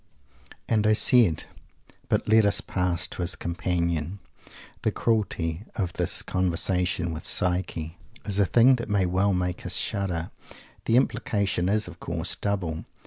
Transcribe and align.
"And 0.67 0.87
I 0.87 0.93
said" 0.93 1.43
but 2.09 2.27
let 2.27 2.43
us 2.43 2.59
pass 2.59 3.05
to 3.05 3.21
his 3.21 3.35
Companion. 3.35 4.17
The 4.81 4.91
cruelty 4.91 5.63
of 5.75 5.93
this 5.93 6.23
conversation 6.23 7.13
with 7.13 7.23
"Psyche" 7.23 7.99
is 8.25 8.39
a 8.39 8.45
thing 8.47 8.77
that 8.77 8.89
may 8.89 9.05
well 9.05 9.35
make 9.35 9.63
us 9.63 9.75
shudder. 9.75 10.31
The 10.85 10.95
implication 10.97 11.69
is, 11.69 11.87
of 11.87 11.99
course, 11.99 12.35
double. 12.35 12.85